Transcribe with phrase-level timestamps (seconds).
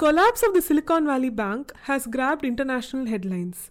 [0.00, 3.70] collapse of the Silicon Valley Bank has grabbed international headlines.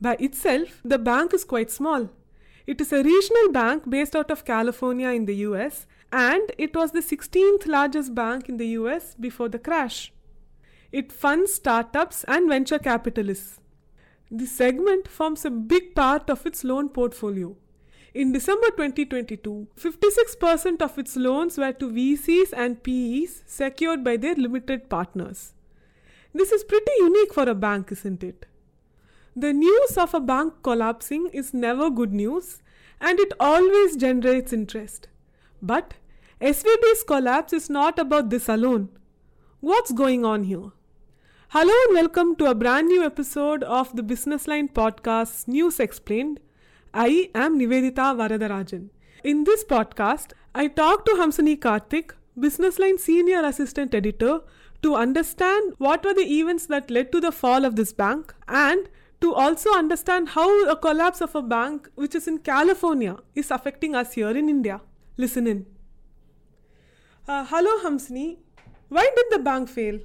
[0.00, 2.08] By itself, the bank is quite small.
[2.66, 6.90] It is a regional bank based out of California in the US, and it was
[6.90, 10.12] the 16th largest bank in the US before the crash.
[10.90, 13.60] It funds startups and venture capitalists.
[14.32, 17.54] The segment forms a big part of its loan portfolio.
[18.14, 24.34] In December 2022, 56% of its loans were to VCs and PEs secured by their
[24.34, 25.52] limited partners.
[26.34, 28.44] This is pretty unique for a bank, isn't it?
[29.34, 32.62] The news of a bank collapsing is never good news
[33.00, 35.08] and it always generates interest.
[35.62, 35.94] But
[36.40, 38.90] SVB's collapse is not about this alone.
[39.60, 40.70] What's going on here?
[41.48, 46.40] Hello and welcome to a brand new episode of the Business Line podcast News Explained
[46.92, 48.90] I am Nivedita Varadarajan.
[49.24, 54.40] In this podcast, I talk to Hamsini Karthik, Business Line Senior Assistant Editor,
[54.82, 58.88] to understand what were the events that led to the fall of this bank and
[59.20, 63.94] to also understand how a collapse of a bank which is in California is affecting
[63.94, 64.80] us here in India.
[65.16, 65.66] Listen in.
[67.26, 68.38] Uh, hello, Hamsini.
[68.88, 69.98] Why did the bank fail?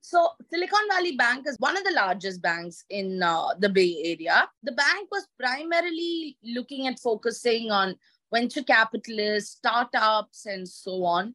[0.00, 4.48] So Silicon Valley Bank is one of the largest banks in uh, the Bay Area.
[4.62, 7.94] The bank was primarily looking at focusing on
[8.34, 11.34] venture capitalists, startups, and so on.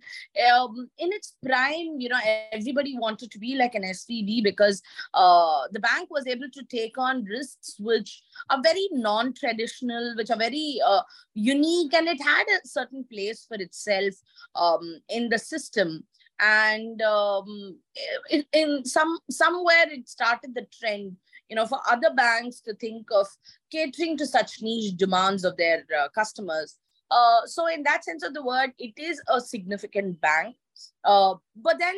[0.51, 2.19] Um, in its prime, you know,
[2.51, 4.81] everybody wanted to be like an SVB because
[5.13, 10.37] uh, the bank was able to take on risks which are very non-traditional, which are
[10.37, 11.01] very uh,
[11.33, 14.13] unique, and it had a certain place for itself
[14.55, 16.03] um, in the system
[16.39, 17.77] and um,
[18.29, 21.15] in, in some somewhere it started the trend
[21.49, 23.27] you know for other banks to think of
[23.71, 26.77] catering to such niche demands of their uh, customers
[27.11, 30.55] uh, so in that sense of the word it is a significant bank
[31.03, 31.95] uh, but then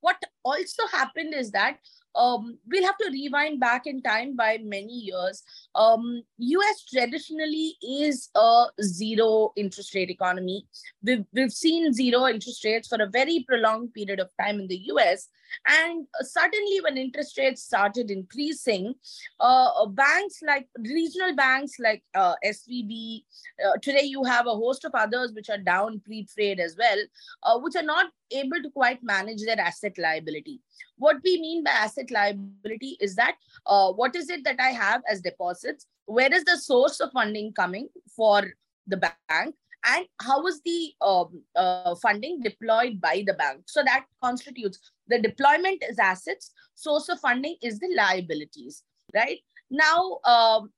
[0.00, 1.78] what also happened is that
[2.16, 5.42] um, we'll have to rewind back in time by many years.
[5.74, 10.66] Um, US traditionally is a zero interest rate economy.
[11.02, 14.80] We've, we've seen zero interest rates for a very prolonged period of time in the
[14.94, 15.28] US.
[15.66, 18.94] And suddenly, when interest rates started increasing,
[19.40, 23.24] uh, banks like regional banks like uh, SVB,
[23.64, 26.98] uh, today you have a host of others which are down pre trade as well,
[27.42, 30.60] uh, which are not able to quite manage their asset liability.
[30.98, 33.36] What we mean by asset liability is that
[33.66, 35.86] uh, what is it that I have as deposits?
[36.06, 38.44] Where is the source of funding coming for
[38.86, 39.54] the bank?
[39.86, 43.62] And how is the um, uh, funding deployed by the bank?
[43.66, 48.82] So that constitutes the deployment is assets, source of funding is the liabilities,
[49.14, 49.38] right?
[49.70, 50.72] Now, um,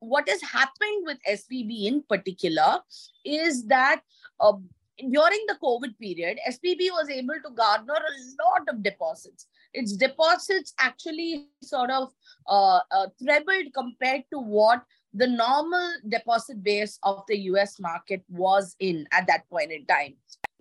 [0.00, 2.78] what has happened with SVB in particular
[3.24, 4.00] is that
[4.40, 4.52] uh,
[4.98, 9.46] during the COVID period, SVB was able to garner a lot of deposits.
[9.72, 12.12] Its deposits actually sort of
[12.46, 14.82] uh, uh, trebled compared to what
[15.14, 20.14] the normal deposit base of the US market was in at that point in time.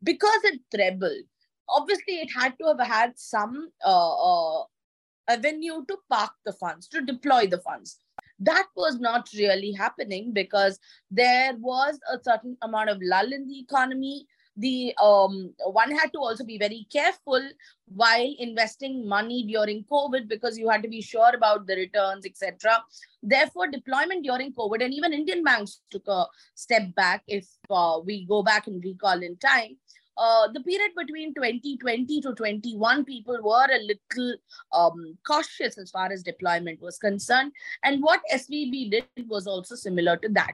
[0.03, 1.25] Because it trebled,
[1.67, 4.63] obviously it had to have had some uh, uh,
[5.27, 7.97] avenue to park the funds, to deploy the funds.
[8.39, 13.59] That was not really happening because there was a certain amount of lull in the
[13.59, 14.27] economy.
[14.57, 17.41] The um, one had to also be very careful
[17.87, 22.83] while investing money during COVID because you had to be sure about the returns, etc.
[23.23, 27.23] Therefore, deployment during COVID and even Indian banks took a step back.
[27.27, 29.77] If uh, we go back and recall in time,
[30.17, 34.37] uh, the period between 2020 to 21, people were a little
[34.71, 37.51] um, cautious as far as deployment was concerned.
[37.83, 40.53] And what SVB did was also similar to that.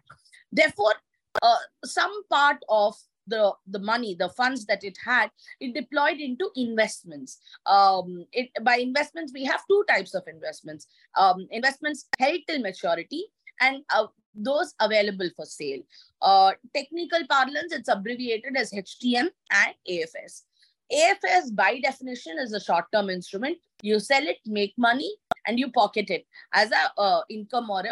[0.51, 0.93] Therefore,
[1.41, 2.95] uh, some part of
[3.29, 5.29] the, the money, the funds that it had,
[5.59, 7.39] it deployed into investments.
[7.65, 10.87] Um, it, by investments, we have two types of investments.
[11.15, 13.25] Um, investments held till maturity
[13.61, 15.81] and uh, those available for sale.
[16.21, 20.43] Uh, technical parlance, it's abbreviated as HTM and AFS.
[20.91, 23.57] AFS, by definition, is a short-term instrument.
[23.81, 25.11] You sell it, make money,
[25.45, 27.83] and you pocket it as a uh, income or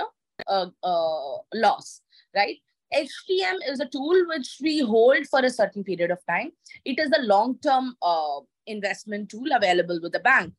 [0.47, 2.01] a uh, loss,
[2.35, 2.57] right?
[2.93, 6.51] HTM is a tool which we hold for a certain period of time.
[6.85, 10.53] It is a long-term uh, investment tool available with the bank.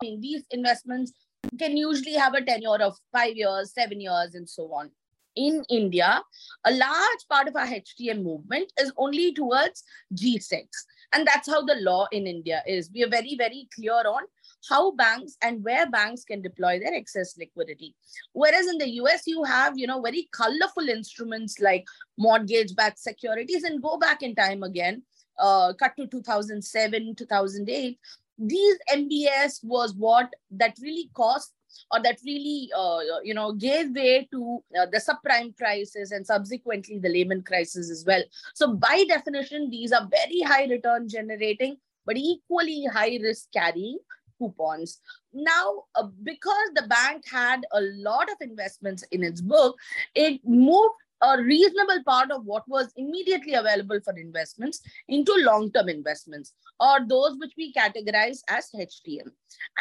[0.00, 1.12] I mean, these investments
[1.58, 4.90] can usually have a tenure of five years, seven years, and so on
[5.36, 6.22] in India,
[6.64, 9.82] a large part of our HTM movement is only towards
[10.12, 10.86] G-Secs.
[11.12, 12.90] And that's how the law in India is.
[12.92, 14.22] We are very, very clear on
[14.68, 17.94] how banks and where banks can deploy their excess liquidity.
[18.32, 21.84] Whereas in the US, you have, you know, very colorful instruments like
[22.18, 25.02] mortgage-backed securities and go back in time again,
[25.38, 27.98] uh, cut to 2007, 2008,
[28.38, 31.52] these MBS was what that really caused
[31.90, 36.98] or that really uh, you know gave way to uh, the subprime crisis and subsequently
[36.98, 38.22] the Lehman crisis as well.
[38.54, 43.98] So by definition, these are very high return generating but equally high risk carrying
[44.42, 44.98] coupons.
[45.32, 49.76] Now, uh, because the bank had a lot of investments in its book,
[50.14, 55.88] it moved a reasonable part of what was immediately available for investments into long term
[55.88, 59.30] investments or those which we categorize as HTM.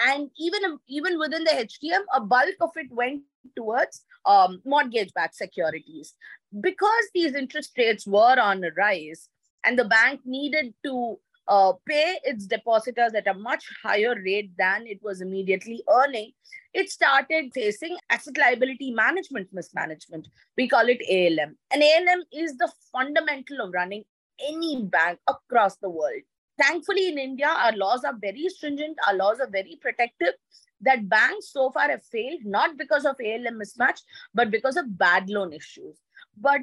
[0.06, 3.24] And even, even within the HTM, a bulk of it went
[3.56, 6.14] towards um, mortgage backed securities.
[6.60, 9.30] Because these interest rates were on a rise
[9.66, 11.18] and the bank needed to
[11.52, 16.32] uh, pay its depositors at a much higher rate than it was immediately earning,
[16.74, 20.30] it started facing asset liability management mismanagement.
[20.56, 21.58] We call it ALM.
[21.74, 24.06] And ALM is the fundamental of running
[24.48, 26.22] any bank across the world.
[26.58, 30.34] Thankfully, in India, our laws are very stringent, our laws are very protective.
[30.80, 34.00] That banks so far have failed not because of ALM mismatch,
[34.34, 35.98] but because of bad loan issues.
[36.38, 36.62] But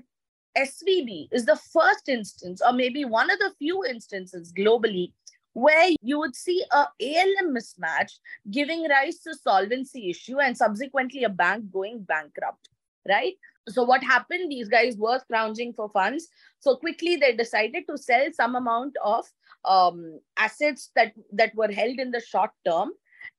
[0.58, 5.12] SVB is the first instance, or maybe one of the few instances globally,
[5.52, 8.12] where you would see a ALM mismatch
[8.50, 12.68] giving rise to solvency issue and subsequently a bank going bankrupt,
[13.08, 13.34] right?
[13.68, 14.50] So what happened?
[14.50, 16.28] These guys were scrounging for funds.
[16.60, 19.26] So quickly they decided to sell some amount of
[19.64, 22.90] um, assets that, that were held in the short term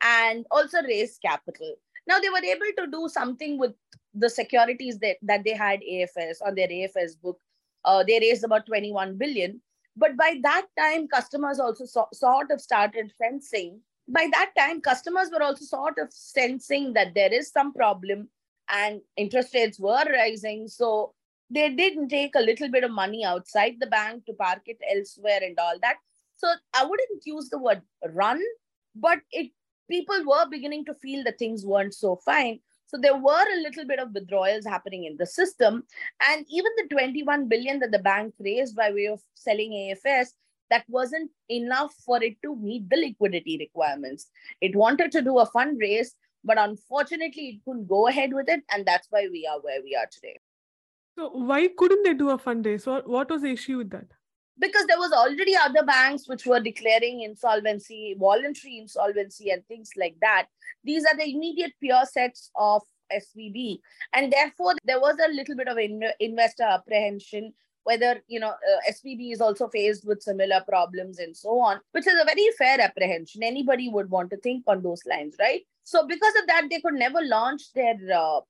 [0.01, 1.75] and also raise capital.
[2.09, 3.73] Now they were able to do something with
[4.15, 7.39] the securities that, that they had AFS on their AFS book.
[7.85, 9.61] Uh, they raised about 21 billion.
[9.95, 13.81] But by that time, customers also so, sort of started sensing.
[14.07, 18.27] By that time, customers were also sort of sensing that there is some problem
[18.71, 20.67] and interest rates were rising.
[20.67, 21.13] So
[21.51, 25.41] they didn't take a little bit of money outside the bank to park it elsewhere
[25.43, 25.97] and all that.
[26.37, 27.83] So I wouldn't use the word
[28.13, 28.41] run,
[28.95, 29.51] but it
[29.89, 32.59] people were beginning to feel that things weren't so fine.
[32.85, 35.83] So there were a little bit of withdrawals happening in the system.
[36.27, 40.29] And even the 21 billion that the bank raised by way of selling AFS,
[40.71, 44.27] that wasn't enough for it to meet the liquidity requirements.
[44.61, 46.09] It wanted to do a fundraise,
[46.43, 48.63] but unfortunately, it couldn't go ahead with it.
[48.71, 50.39] And that's why we are where we are today.
[51.17, 52.87] So, why couldn't they do a fundraise?
[52.87, 54.07] What, what was the issue with that?
[54.59, 60.15] Because there was already other banks which were declaring insolvency voluntary insolvency and things like
[60.21, 60.47] that.
[60.83, 63.79] These are the immediate peer sets of svb
[64.13, 67.51] and therefore there was a little bit of in- investor apprehension
[67.83, 72.05] whether you know uh, svb is also faced with similar problems and so on which
[72.05, 73.41] is a very fair apprehension.
[73.41, 75.61] Anybody would want to think on those lines right?
[75.83, 78.41] So because of that they could never launch their uh,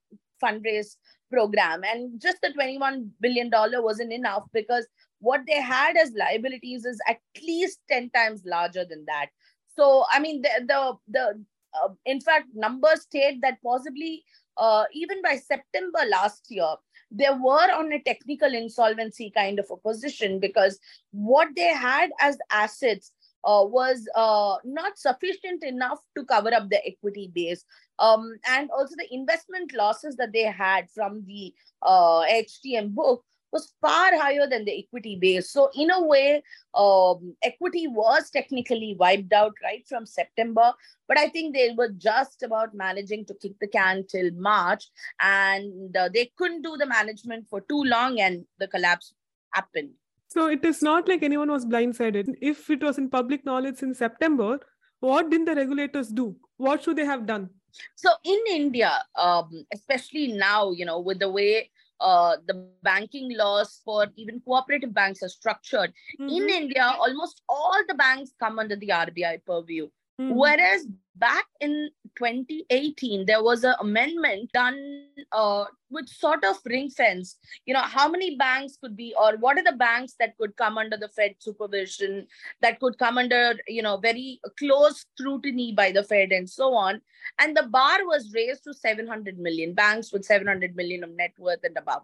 [0.44, 0.96] fundraise
[1.32, 1.82] program.
[1.84, 4.88] And just the 21 billion dollar wasn't enough because
[5.20, 9.28] what they had as liabilities is at least 10 times larger than that
[9.76, 14.24] so i mean the the, the uh, in fact numbers state that possibly
[14.58, 16.76] uh, even by september last year
[17.12, 20.80] they were on a technical insolvency kind of a position because
[21.12, 23.12] what they had as assets
[23.44, 27.64] uh, was uh, not sufficient enough to cover up the equity base.
[27.98, 33.74] Um, and also the investment losses that they had from the uh, HTM book was
[33.82, 35.52] far higher than the equity base.
[35.52, 40.74] So, in a way, um, equity was technically wiped out right from September.
[41.08, 44.90] But I think they were just about managing to kick the can till March,
[45.20, 49.14] and uh, they couldn't do the management for too long, and the collapse
[49.54, 49.92] happened.
[50.28, 52.36] So, it is not like anyone was blindsided.
[52.42, 54.60] If it was in public knowledge in September,
[55.00, 56.36] what did the regulators do?
[56.58, 57.50] What should they have done?
[57.96, 63.82] So, in India, um, especially now, you know, with the way uh, the banking laws
[63.84, 65.94] for even cooperative banks are structured.
[66.20, 66.30] Mm-hmm.
[66.30, 69.90] In India, almost all the banks come under the RBI purview.
[70.20, 70.36] Mm-hmm.
[70.36, 77.38] Whereas back in 2018, there was an amendment done uh, which sort of ring fence,
[77.66, 80.78] you know, how many banks could be, or what are the banks that could come
[80.78, 82.28] under the Fed supervision,
[82.62, 87.02] that could come under, you know, very close scrutiny by the Fed and so on.
[87.40, 91.64] And the bar was raised to 700 million banks with 700 million of net worth
[91.64, 92.04] and above.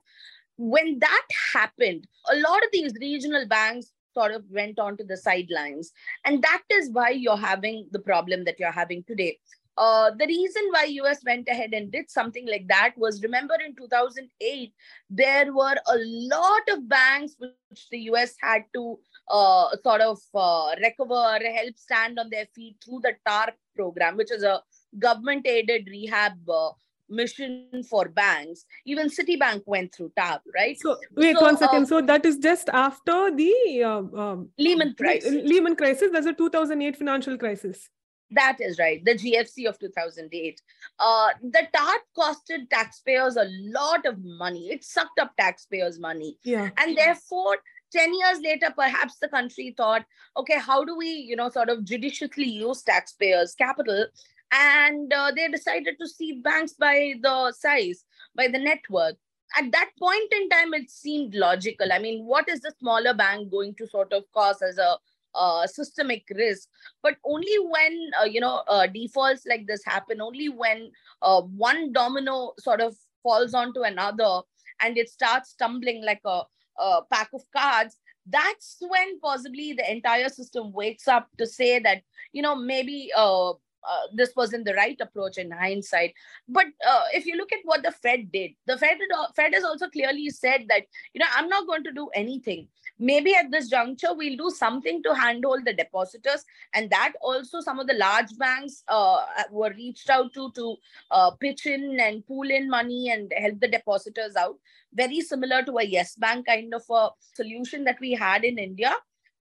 [0.58, 5.18] When that happened, a lot of these regional banks sort of went on to the
[5.18, 5.92] sidelines.
[6.24, 9.38] And that is why you're having the problem that you're having today.
[9.78, 13.76] Uh, the reason why US went ahead and did something like that was remember in
[13.76, 14.74] 2008,
[15.10, 18.98] there were a lot of banks which the US had to
[19.30, 24.32] uh, sort of uh, recover, help stand on their feet through the TARP program, which
[24.32, 24.62] is a
[24.98, 26.70] government aided rehab uh,
[27.10, 28.66] mission for banks.
[28.86, 30.78] Even Citibank went through TARP, right?
[30.80, 31.84] So wait So, one second.
[31.84, 35.32] uh, so that is just after the uh, um, Lehman crisis.
[35.32, 36.10] Lehman crisis.
[36.12, 37.90] That's a 2008 financial crisis.
[38.32, 40.62] That is right, the GFC of 2008.
[41.00, 44.72] Uh, the TARP costed taxpayers a lot of money.
[44.72, 46.40] It sucked up taxpayers' money.
[46.44, 46.70] Yeah.
[46.78, 47.58] And therefore,
[47.92, 50.06] 10 years later, perhaps the country thought,
[50.36, 54.08] okay, how do we, you know, sort of judiciously use taxpayers' capital?
[54.52, 58.06] And uh, they decided to see banks by the size,
[58.36, 59.16] by the network.
[59.58, 61.94] At that point in time, it seemed logical.
[61.94, 64.98] I mean, what is the smaller bank going to sort of cause as a
[65.36, 66.68] uh, systemic risk?
[67.04, 71.92] But only when, uh, you know, uh, defaults like this happen, only when uh, one
[71.94, 74.42] domino sort of falls onto another
[74.82, 76.44] and it starts tumbling like a
[76.80, 82.02] uh, pack of cards, that's when possibly the entire system wakes up to say that,
[82.34, 86.14] you know, maybe uh, uh, this wasn't the right approach in hindsight.
[86.50, 88.98] But uh, if you look at what the Fed did, the Fed,
[89.36, 92.68] Fed has also clearly said that, you know, I'm not going to do anything.
[92.98, 96.46] Maybe at this juncture, we'll do something to handhold the depositors.
[96.74, 99.18] And that also some of the large banks uh,
[99.52, 100.76] were reached out to to
[101.12, 104.58] uh, pitch in and pool in money and help the depositors out.
[104.94, 108.94] Very similar to a yes bank kind of a solution that we had in india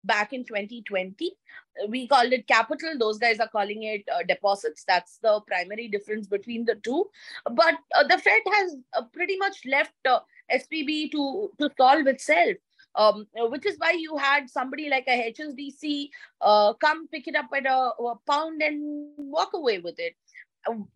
[0.05, 1.37] back in 2020
[1.89, 2.97] we called it capital.
[2.99, 4.85] Those guys are calling it uh, deposits.
[4.87, 7.07] That's the primary difference between the two.
[7.51, 10.21] But uh, the fed has uh, pretty much left uh,
[10.53, 12.57] svb to to solve itself
[12.97, 16.09] um, which is why you had somebody like a HSBC
[16.41, 20.15] uh, come pick it up at a, a pound and walk away with it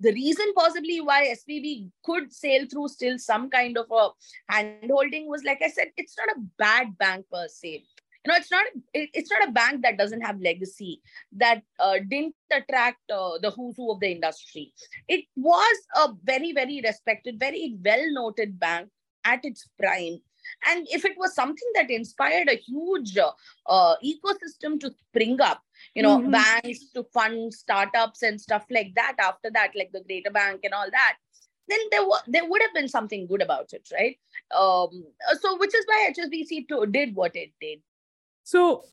[0.00, 4.09] the reason possibly why SVB could sail through still some kind of a
[4.52, 7.85] handholding was, like I said, it's not a bad bank per se.
[8.25, 11.00] You know, it's not it, it's not a bank that doesn't have legacy
[11.33, 14.73] that uh, didn't attract uh, the who's who of the industry.
[15.07, 18.88] It was a very very respected, very well noted bank
[19.25, 20.19] at its prime.
[20.67, 23.33] And if it was something that inspired a huge uh,
[23.67, 25.62] uh, ecosystem to spring up,
[25.95, 26.33] you know, Mhm.
[26.33, 30.75] banks to fund startups and stuff like that after that, like the Greater Bank and
[30.75, 31.17] all that,
[31.69, 34.19] then there, wa- there would have been something good about it, right?
[34.50, 35.05] Um,
[35.40, 37.81] so, which is why HSBC to, did what it did.
[38.43, 38.85] So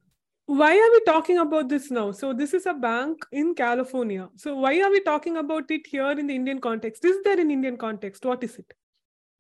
[0.46, 2.12] why are we talking about this now?
[2.12, 4.30] So this is a bank in California.
[4.36, 7.06] So why are we talking about it here in the Indian context?
[7.06, 8.26] Is there an Indian context?
[8.26, 8.74] What is it?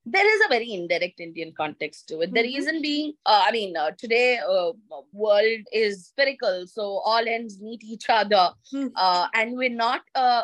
[0.06, 2.34] There is a very indirect Indian context to it.
[2.34, 2.44] The Mhm.
[2.44, 4.72] reason being, uh, I mean, uh, today uh,
[5.12, 8.88] world is spherical, so all ends meet each other, Hmm.
[8.96, 10.44] uh, and we're not a,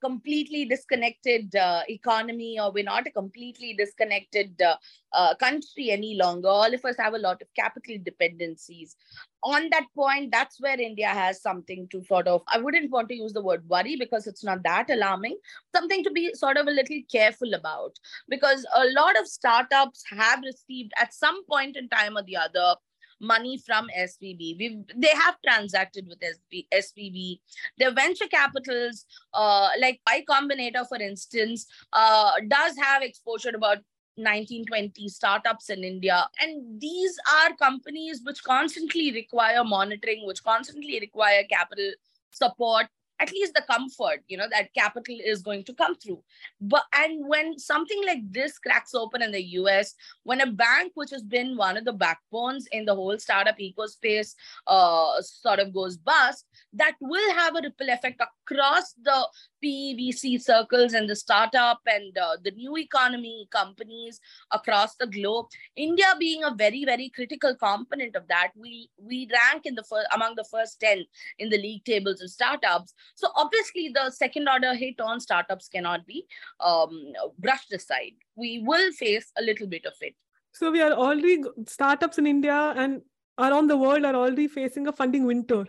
[0.00, 4.76] completely disconnected uh, economy, or we're not a completely disconnected uh,
[5.12, 6.48] uh, country any longer.
[6.48, 8.96] All of us have a lot of capital dependencies.
[9.42, 12.42] On that point, that's where India has something to sort of.
[12.48, 15.38] I wouldn't want to use the word worry because it's not that alarming.
[15.74, 17.98] Something to be sort of a little careful about
[18.28, 22.74] because a lot of startups have received at some point in time or the other
[23.20, 24.58] money from SVB.
[24.58, 27.40] We've, they have transacted with SB, SVB.
[27.78, 33.78] The venture capitals, uh, like Y Combinator, for instance, uh, does have exposure to about
[34.16, 36.26] 1920 startups in India.
[36.40, 41.92] And these are companies which constantly require monitoring, which constantly require capital
[42.30, 42.86] support
[43.20, 46.22] at least the comfort you know that capital is going to come through.
[46.60, 49.94] But and when something like this cracks open in the us
[50.24, 54.34] when a bank which has been one of the backbones in the whole startup ecospace
[54.66, 59.28] uh, sort of goes bust that will have a ripple effect across the
[59.64, 64.20] PVC circles and the startup and uh, the new economy companies
[64.52, 65.46] across the globe.
[65.76, 70.06] India being a very very critical component of that, we we rank in the first
[70.14, 71.04] among the first ten
[71.38, 72.94] in the league tables of startups.
[73.14, 76.26] So obviously, the second order hit on startups cannot be
[76.60, 78.12] um, brushed aside.
[78.36, 80.14] We will face a little bit of it.
[80.52, 83.02] So we are already startups in India and
[83.38, 85.66] around the world are already facing a funding winter.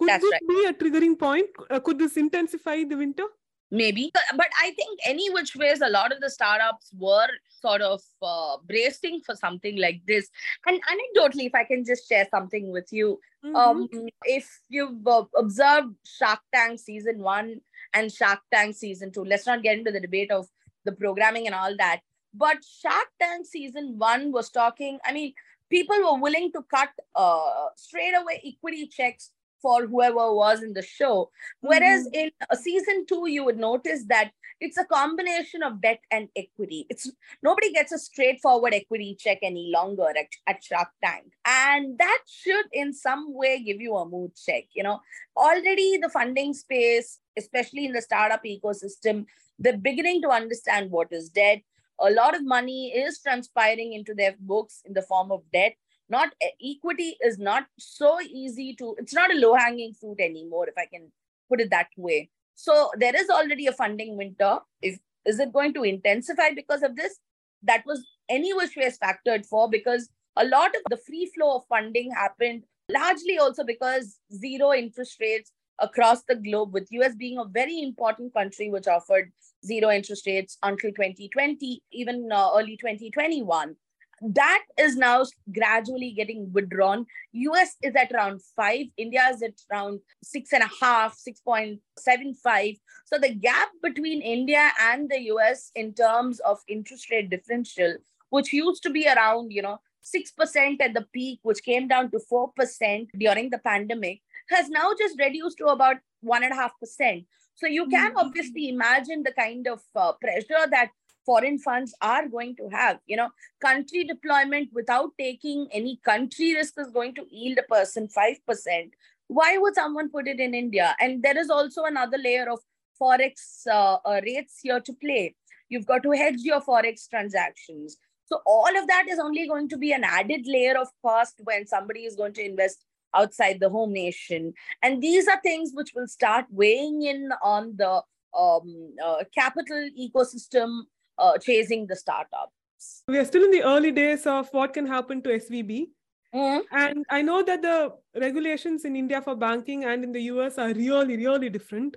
[0.00, 0.48] Could That's this right.
[0.48, 1.46] be a triggering point?
[1.70, 3.24] Uh, could this intensify the winter?
[3.72, 8.00] maybe but i think any which ways a lot of the startups were sort of
[8.20, 10.28] uh, bracing for something like this
[10.66, 13.54] and anecdotally if i can just share something with you Mhm.
[13.56, 13.88] um
[14.24, 17.60] if you've uh, observed shark tank season 1
[17.94, 20.48] and shark tank season 2 let's not get into the debate of
[20.84, 22.00] the programming and all that
[22.34, 25.32] but shark tank season 1 was talking i mean
[25.70, 29.30] people were willing to cut uh, straight away equity checks
[29.62, 32.14] for whoever was in the show Whereas Mhm.
[32.14, 36.86] in season two, you would notice that it's a combination of debt and equity.
[36.90, 37.10] It's
[37.42, 42.66] nobody gets a straightforward equity check any longer at, at Shark Tank, and that should
[42.72, 44.64] in some way give you a mood check.
[44.74, 45.00] You know,
[45.36, 49.26] already the funding space, especially in the startup ecosystem,
[49.62, 51.62] They're beginning to understand what is debt.
[52.00, 55.74] A lot of money is transpiring into their books in the form of debt.
[56.10, 56.30] Not
[56.62, 60.86] equity is not so easy to, it's not a low hanging fruit anymore, if I
[60.86, 61.12] can
[61.48, 62.30] put it that way.
[62.54, 64.58] So there is already a funding winter.
[64.82, 67.18] If is it going to intensify because of this?
[67.62, 71.64] That was any which way factored for because a lot of the free flow of
[71.68, 77.44] funding happened largely also because zero interest rates across the globe, with US being a
[77.44, 79.32] very important country which offered
[79.64, 83.76] zero interest rates until 2020, even uh, early 2021.
[84.20, 87.06] That is now gradually getting withdrawn.
[87.32, 92.78] US is at around five, India is at around six and a half, 6.75.
[93.06, 97.96] So the gap between India and the US in terms of interest rate differential,
[98.28, 102.20] which used to be around, you know, 6% at the peak, which came down to
[102.30, 107.26] 4% during the pandemic, has now just reduced to about 1.5%.
[107.54, 108.18] So you can mm-hmm.
[108.18, 110.90] obviously imagine the kind of uh, pressure that
[111.24, 112.98] foreign funds are going to have.
[113.06, 113.28] You know,
[113.60, 118.90] country deployment without taking any country risk is going to yield a person 5%.
[119.28, 120.96] Why would someone put it in India?
[121.00, 122.58] And there is also another layer of
[123.00, 125.34] forex uh, uh, rates here to play.
[125.68, 127.96] You've got to hedge your forex transactions.
[128.26, 131.66] So all of that is only going to be an added layer of cost when
[131.66, 132.84] somebody is going to invest
[133.14, 134.52] outside the home nation.
[134.82, 138.02] And these are things which will start weighing in on the
[138.38, 140.82] um, uh, capital ecosystem
[141.20, 143.02] uh, chasing the startups.
[143.08, 145.88] We are still in the early days of what can happen to SVB.
[146.34, 146.60] Mm-hmm.
[146.72, 150.72] And I know that the regulations in India for banking and in the US are
[150.72, 151.96] really, really different.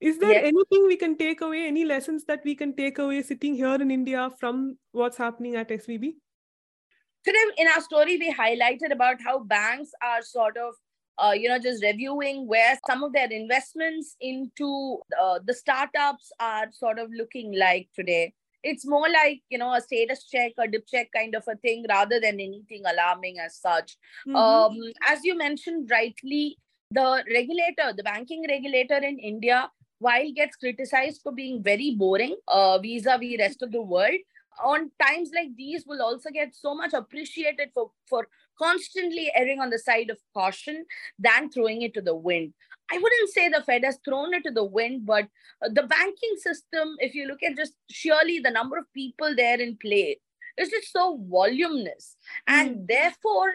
[0.00, 0.44] Is there yes.
[0.46, 3.90] anything we can take away, any lessons that we can take away sitting here in
[3.90, 6.14] India from what's happening at SVB?
[7.24, 10.74] Today, in our story, we highlighted about how banks are sort of
[11.18, 16.66] uh, you know, just reviewing where some of their investments into uh, the startups are
[16.72, 18.32] sort of looking like today.
[18.62, 21.84] It's more like, you know, a status check, a dip check kind of a thing
[21.88, 23.96] rather than anything alarming as such.
[24.26, 24.36] Mm-hmm.
[24.36, 26.58] Um, as you mentioned rightly,
[26.90, 32.78] the regulator, the banking regulator in India, while gets criticized for being very boring uh,
[32.78, 34.18] vis-a-vis rest of the world
[34.62, 38.26] on times like these will also get so much appreciated for for
[38.58, 40.84] constantly erring on the side of caution
[41.18, 42.52] than throwing it to the wind
[42.92, 45.24] i wouldn't say the fed has thrown it to the wind but
[45.64, 49.60] uh, the banking system if you look at just surely the number of people there
[49.60, 50.18] in play
[50.56, 52.86] is just so voluminous and mm.
[52.88, 53.52] therefore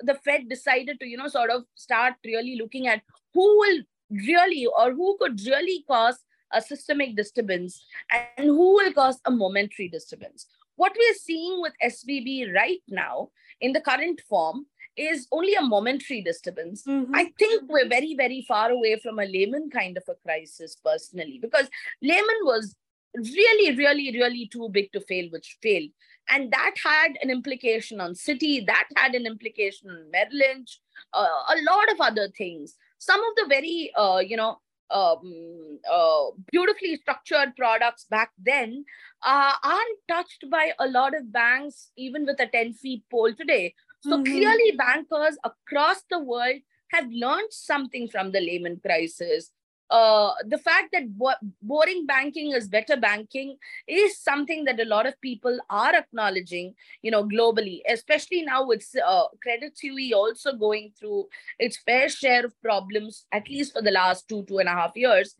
[0.00, 3.02] the fed decided to you know sort of start really looking at
[3.34, 6.18] who will really or who could really cause
[6.52, 10.46] a systemic disturbance and who will cause a momentary disturbance.
[10.76, 14.66] What we're seeing with SVB right now in the current form
[14.96, 16.84] is only a momentary disturbance.
[16.84, 17.14] Mm-hmm.
[17.14, 21.38] I think we're very, very far away from a Lehman kind of a crisis personally,
[21.40, 21.68] because
[22.02, 22.74] Lehman was
[23.14, 25.90] really, really, really too big to fail, which failed.
[26.28, 30.80] And that had an implication on Citi, that had an implication on Merrill Lynch,
[31.12, 34.58] uh, a lot of other things some of the very uh, you know
[34.90, 38.84] um, uh, beautifully structured products back then
[39.22, 43.74] uh, aren't touched by a lot of banks, even with a 10 feet pole today.
[44.08, 44.24] So mm-hmm.
[44.24, 46.56] clearly, bankers across the world
[46.92, 49.50] have learned something from the Lehman crisis
[49.90, 55.06] uh, the fact that bo- boring banking is better banking is something that a lot
[55.06, 60.92] of people are acknowledging, you know, globally, especially now with uh, Credit Suisse also going
[60.98, 61.26] through
[61.58, 64.92] its fair share of problems, at least for the last two, two and a half
[64.96, 65.36] years.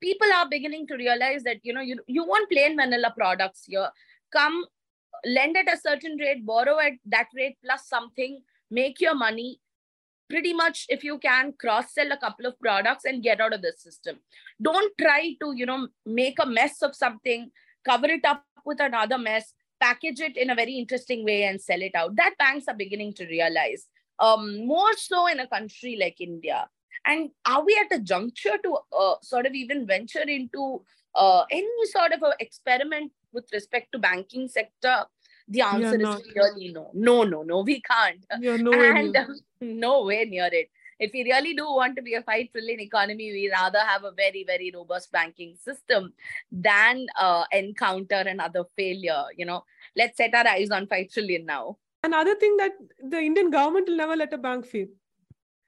[0.00, 3.90] People are beginning to realize that, you know, you, you want plain vanilla products here.
[4.32, 4.64] Come
[5.24, 8.40] lend at a certain rate, borrow at that rate plus something,
[8.70, 9.60] make your money.
[10.30, 13.62] Pretty much if you can cross sell a couple of products and get out of
[13.62, 14.18] the system.
[14.60, 17.50] Don't try to you know make a mess of something
[17.82, 21.80] cover it up with another mess package it in a very interesting way and sell
[21.80, 22.16] it out.
[22.16, 23.86] That banks are beginning to realize
[24.18, 26.68] um, more so in a country like india.
[27.06, 30.82] And are we at a juncture to uh, sort of even venture into
[31.14, 35.04] uh, any sort of experiment with respect to banking sector
[35.48, 36.90] the answer is clearly no.
[36.92, 38.24] No, no, no, we can't.
[38.38, 39.36] You're nowhere and near.
[39.60, 40.70] nowhere near it.
[41.00, 44.10] If we really do want to be a 5 trillion economy, we rather have a
[44.10, 46.12] very, very robust banking system
[46.50, 49.24] than uh, encounter another failure.
[49.36, 49.64] You know,
[49.96, 51.78] let's set our eyes on 5 trillion now.
[52.02, 54.88] Another thing that the Indian government will never let a bank fail.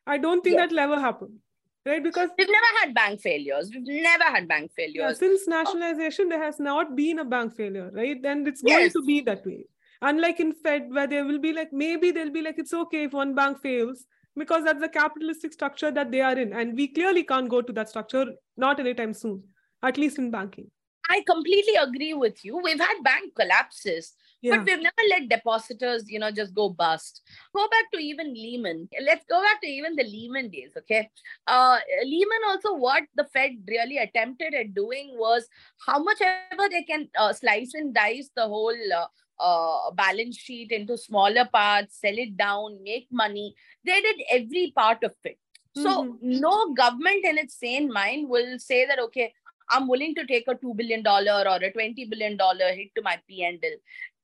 [0.07, 0.65] I don't think yes.
[0.65, 1.41] that'll ever happen
[1.87, 3.71] right because we've never had bank failures.
[3.75, 4.95] We've never had bank failures.
[4.97, 8.19] yeah, since nationalization there has not been a bank failure right?
[8.25, 8.93] And it's going yes.
[8.93, 9.65] to be that way.
[10.03, 13.13] Unlike in fed where there will be like maybe they'll be like it's okay if
[13.13, 16.53] one bank fails because that's the capitalistic structure that they are in.
[16.53, 19.43] And we clearly can't go to that structure not anytime soon
[19.83, 20.71] at least in banking.
[21.09, 22.59] I completely agree with you.
[22.63, 24.57] We've had bank collapses, Yeah.
[24.57, 27.23] but we've never let depositors, you know, just go bust.
[27.55, 28.89] Go back to even Lehman.
[29.03, 31.11] Let's go back to even the Lehman days, okay?
[31.47, 35.47] Uh, Lehman also, what the Fed really attempted at doing was
[35.87, 39.07] how much ever they can uh, slice and dice the whole uh,
[39.39, 43.55] uh, balance sheet into smaller parts, sell it down, make money.
[43.85, 45.39] They did every part of it.
[45.77, 46.19] So Mhm.
[46.23, 49.33] no government in its sane mind will say that, okay,
[49.69, 52.37] I'm willing to take a $2 billion or a $20 billion
[52.77, 53.77] hit to my P&L.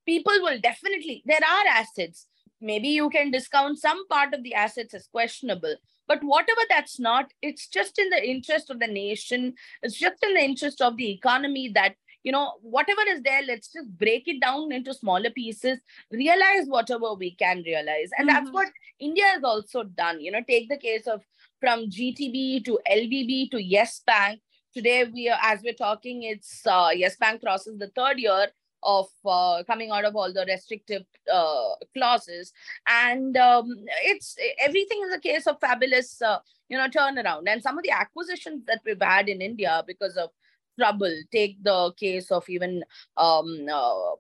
[0.07, 2.27] People will definitely, there are assets.
[2.61, 5.75] Maybe you can discount some part of the assets as questionable.
[6.09, 9.55] But whatever that's not, it's just in the interest of the nation.
[9.83, 13.73] It's just in the interest of the economy that, you know, whatever is there, let's
[13.73, 15.79] just break it down into smaller pieces,
[16.11, 18.11] realize whatever we can realize.
[18.17, 18.55] And that's Mhm.
[18.55, 18.69] what
[19.01, 20.21] India has also done.
[20.21, 21.25] You know, take the case of
[21.61, 24.41] from GTB to LVB to Yes Bank.
[24.73, 28.49] Today, we are, as we're talking, it's uh, Yes Bank crosses the third year
[28.83, 32.53] of uh, coming out of all the restrictive uh, clauses,
[32.89, 33.69] and um,
[34.05, 37.45] it's everything is a case of fabulous, uh, you know, turnaround.
[37.49, 40.31] And some of the acquisitions that we've had in India because of
[40.79, 41.15] trouble.
[41.33, 42.85] Take the case of even
[43.17, 44.13] um, uh,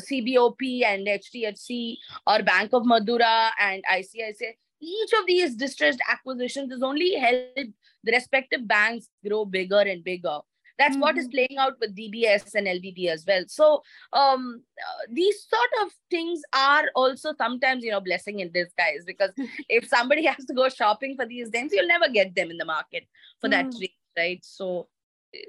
[0.00, 1.96] CBOP and HDFC
[2.26, 4.54] or Bank of Madura and ICICI.
[4.80, 7.72] Each of these distressed acquisitions has only helped
[8.04, 10.38] the respective banks grow bigger and bigger.
[10.78, 11.32] That's what is Mhm.
[11.32, 13.44] playing out with DBS and LVB as well.
[13.48, 19.04] So um, uh, these sort of things are also sometimes, you know, blessing in disguise
[19.04, 19.32] because
[19.68, 22.64] if somebody has to go shopping for these things, you'll never get them in the
[22.64, 23.06] market
[23.40, 23.80] for that Mm.
[23.80, 24.44] reason, right?
[24.44, 24.88] So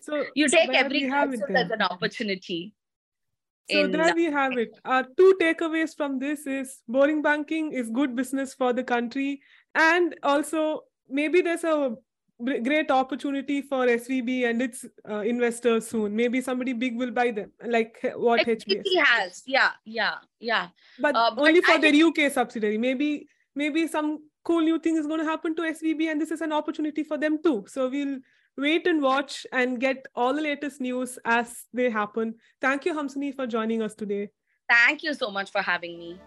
[0.01, 2.73] So you take every crisis as an opportunity.
[3.71, 4.77] So in- there we have it.
[4.83, 9.41] Our two takeaways from this is boring banking is good business for the country,
[9.75, 11.95] and also maybe there's a
[12.43, 16.15] great opportunity for SVB and its uh, investors soon.
[16.15, 18.83] Maybe somebody big will buy them, like what HBS.
[19.03, 20.67] Has, yeah, yeah, yeah.
[20.99, 22.77] but Uh, but only for I their UK subsidiary.
[22.77, 26.41] Maybe maybe some cool new thing is going to happen to SVB, and this is
[26.41, 27.65] an opportunity for them too.
[27.67, 28.19] So we'll
[28.57, 32.35] wait and watch and get all the latest news as they happen.
[32.61, 34.29] Thank you, Hamsini, for joining us today.
[34.69, 36.19] Thank you so much for having me.